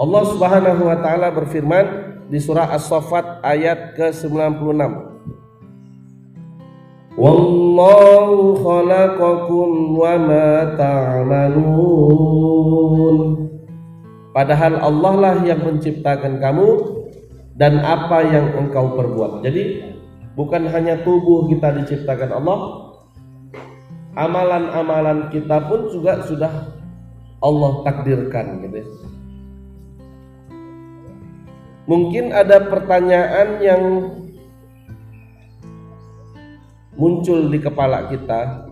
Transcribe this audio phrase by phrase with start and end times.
[0.00, 1.84] Allah Subhanahu wa taala berfirman
[2.32, 4.80] di surah As-Saffat ayat ke-96.
[7.20, 11.76] Wallahu khalaqakum wa ma ta'malun.
[14.32, 16.68] Padahal Allah lah yang menciptakan kamu
[17.60, 19.44] dan apa yang engkau perbuat.
[19.44, 19.84] Jadi
[20.32, 22.88] bukan hanya tubuh kita diciptakan Allah,
[24.16, 26.72] amalan-amalan kita pun juga sudah
[27.44, 29.09] Allah takdirkan gitu ya.
[31.88, 33.82] Mungkin ada pertanyaan yang
[37.00, 38.68] muncul di kepala kita.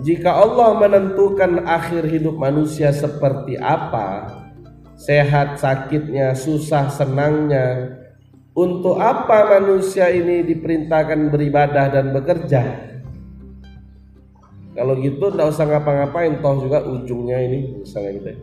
[0.00, 4.40] Jika Allah menentukan akhir hidup manusia seperti apa,
[4.94, 7.98] sehat, sakitnya, susah, senangnya,
[8.54, 12.62] untuk apa manusia ini diperintahkan beribadah dan bekerja?
[14.70, 18.28] Kalau gitu tidak usah ngapa-ngapain, toh juga ujungnya ini misalnya gitu.
[18.30, 18.38] Ya.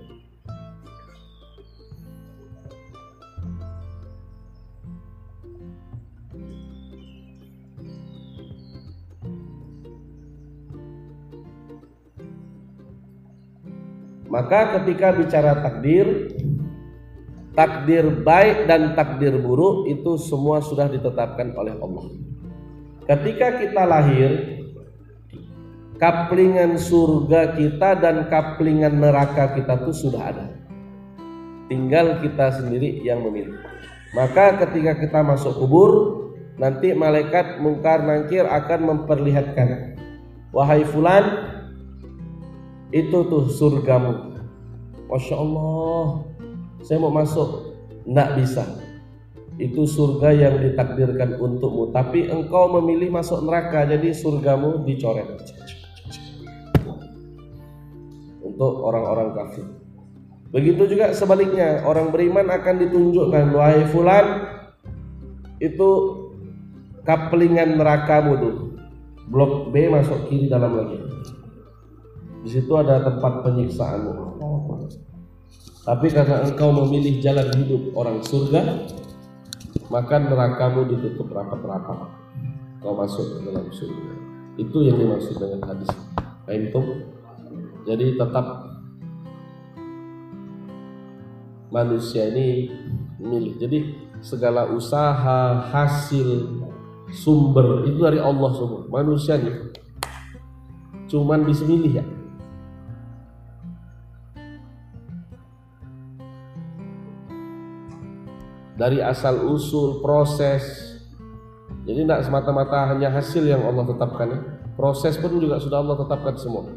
[14.37, 16.29] Maka ketika bicara takdir,
[17.57, 22.05] takdir baik dan takdir buruk itu semua sudah ditetapkan oleh Allah.
[23.09, 24.61] Ketika kita lahir,
[25.97, 30.45] kaplingan surga kita dan kaplingan neraka kita itu sudah ada.
[31.65, 33.57] Tinggal kita sendiri yang memilih.
[34.13, 35.91] Maka ketika kita masuk kubur,
[36.61, 39.97] nanti malaikat mungkar nangkir akan memperlihatkan,
[40.53, 41.56] wahai fulan,
[42.91, 44.37] itu tuh surgamu.
[45.07, 46.23] Masya Allah.
[46.83, 47.75] Saya mau masuk.
[48.07, 48.63] Nggak bisa.
[49.57, 51.89] Itu surga yang ditakdirkan untukmu.
[51.91, 55.27] Tapi engkau memilih masuk neraka jadi surgamu dicoret.
[58.43, 59.65] Untuk orang-orang kafir.
[60.53, 61.83] Begitu juga sebaliknya.
[61.83, 64.57] Orang beriman akan ditunjukkan wahai fulan
[65.57, 65.89] itu
[67.01, 68.55] kaplingan nerakamu tuh
[69.31, 70.97] blok B masuk kiri dalam lagi
[72.43, 74.13] di situ ada tempat penyiksaanmu.
[75.87, 78.91] Tapi karena engkau memilih jalan hidup orang surga,
[79.87, 82.11] maka nerakamu ditutup rapat-rapat.
[82.83, 84.11] Kau masuk ke dalam surga.
[84.59, 85.89] Itu yang dimaksud dengan hadis.
[86.51, 86.81] Itu.
[87.87, 88.67] Jadi tetap
[91.71, 92.67] manusia ini
[93.23, 93.55] milih.
[93.55, 93.77] Jadi
[94.19, 96.51] segala usaha, hasil,
[97.15, 98.83] sumber itu dari Allah semua.
[98.91, 99.55] Manusia nih
[101.07, 102.05] cuman bisa milih ya.
[108.77, 110.63] Dari asal usul proses
[111.83, 114.39] jadi tidak semata-mata hanya hasil yang Allah tetapkan ya.
[114.77, 116.69] proses pun juga sudah Allah tetapkan semua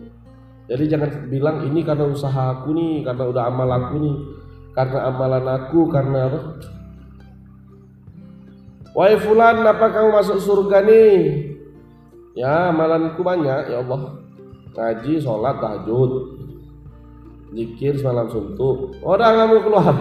[0.66, 4.16] jadi jangan bilang ini karena usaha aku nih karena udah amal aku nih
[4.72, 6.40] karena amalan aku karena apa
[8.90, 11.46] Wahai fulan, apa kamu masuk surga nih?
[12.34, 14.18] Ya, amalanku banyak ya Allah.
[14.74, 16.10] Ngaji, sholat, tahajud,
[17.54, 18.98] zikir semalam suntuk.
[19.06, 19.96] Orang kamu keluar.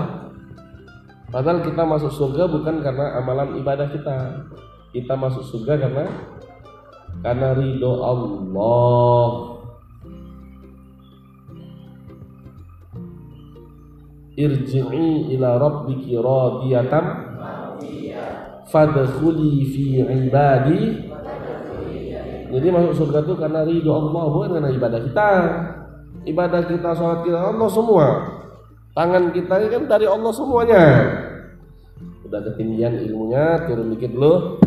[1.30, 4.50] Padahal kita masuk surga bukan karena amalan ibadah kita.
[4.90, 6.06] Kita masuk surga karena
[7.22, 9.30] karena ridho Allah.
[14.40, 17.06] Irji'i ila rabbiki radiyatan
[18.72, 20.82] fadkhuli fi ibadi
[22.50, 25.30] jadi masuk surga itu karena ridho Allah bukan karena ibadah kita
[26.24, 28.06] ibadah kita sholat kita Allah semua
[29.00, 30.84] tangan kita ini kan dari Allah semuanya.
[32.28, 34.60] Udah ketinggian ilmunya turun dikit dulu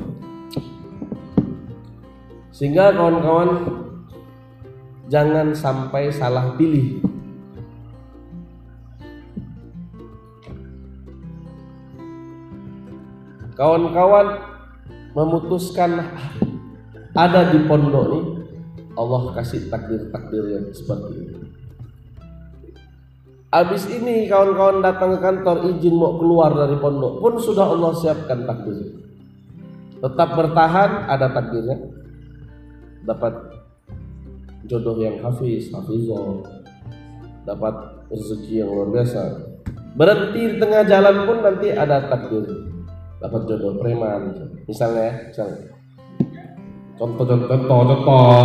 [2.48, 3.48] sehingga kawan-kawan
[5.12, 7.04] jangan sampai salah pilih.
[13.52, 14.48] Kawan-kawan
[15.12, 16.08] memutuskan
[17.12, 18.20] ada di pondok ini
[18.96, 21.51] Allah kasih takdir-takdir yang seperti ini
[23.52, 28.48] Habis ini kawan-kawan datang ke kantor izin mau keluar dari pondok pun sudah Allah siapkan
[28.48, 28.96] takdir.
[30.00, 31.76] Tetap bertahan ada takdirnya.
[33.04, 33.34] Dapat
[34.64, 36.48] jodoh yang hafiz, hafizah.
[37.44, 39.20] Dapat rezeki yang luar biasa.
[40.00, 42.48] Berhenti di tengah jalan pun nanti ada takdir.
[43.20, 45.76] Dapat jodoh preman misalnya, misalnya.
[46.96, 48.44] Contoh contoh contoh contoh.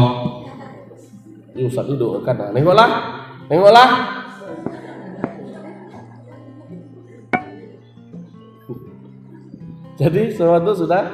[1.56, 2.52] Ini usah duduk kan.
[2.52, 3.16] Nengoklah.
[3.48, 4.18] Nengoklah
[9.98, 11.10] Jadi semua itu sudah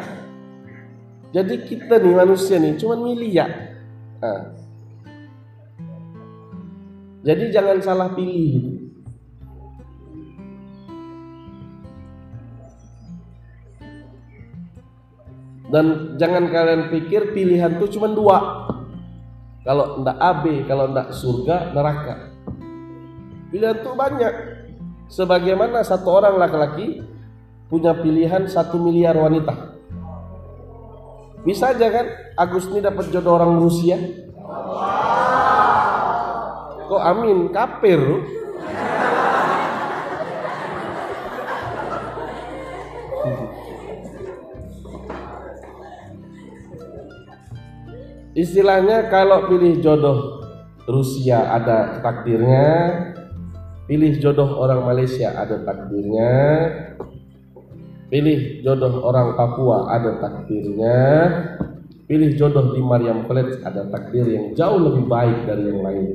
[1.33, 3.47] jadi kita nih manusia nih cuma milih ya.
[4.21, 4.53] Nah.
[7.23, 8.83] Jadi jangan salah pilih.
[15.71, 18.69] Dan jangan kalian pikir pilihan tuh cuma dua.
[19.63, 22.29] Kalau ndak AB, kalau ndak surga, neraka.
[23.49, 24.33] Pilihan tuh banyak.
[25.07, 27.01] Sebagaimana satu orang laki-laki
[27.73, 29.73] punya pilihan satu miliar wanita.
[31.41, 32.05] Bisa aja kan
[32.37, 33.97] Agus ini dapat jodoh orang Rusia?
[36.85, 37.97] Kok amin kafir?
[48.37, 50.45] Istilahnya kalau pilih jodoh
[50.85, 52.69] Rusia ada takdirnya,
[53.89, 56.33] pilih jodoh orang Malaysia ada takdirnya,
[58.07, 60.99] pilih jodoh orang Papua ada takdirnya,
[62.05, 66.05] pilih jodoh di Mariam College ada takdir yang jauh lebih baik dari yang lain.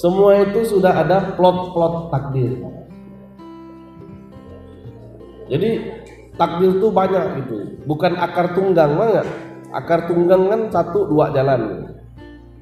[0.00, 2.56] Semua itu sudah ada plot-plot takdir.
[5.52, 5.70] Jadi
[6.40, 9.49] takdir itu banyak gitu, bukan akar tunggang banget.
[9.70, 11.86] Akar tunggang kan satu dua jalan.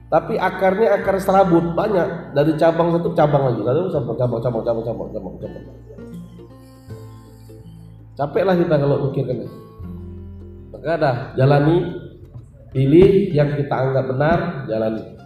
[0.08, 4.84] Tapi akarnya akar serabut banyak dari cabang satu cabang lagi, lalu cabang cabang cabang cabang
[4.84, 5.64] cabang cabang cabang.
[8.16, 9.44] Capeklah kita kalau mikirkan.
[10.72, 11.76] Maka dah jalani,
[12.72, 15.18] pilih yang kita anggap benar, jalani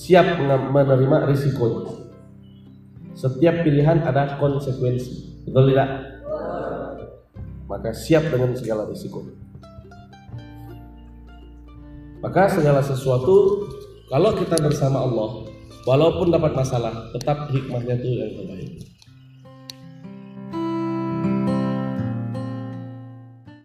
[0.00, 0.42] siap
[0.74, 1.86] menerima risiko.
[3.14, 5.90] Setiap pilihan ada konsekuensi, betul tidak?
[7.68, 9.22] Maka siap dengan segala risiko.
[12.20, 13.64] Maka segala sesuatu
[14.12, 15.48] kalau kita bersama Allah,
[15.88, 18.70] walaupun dapat masalah, tetap hikmahnya itu yang terbaik.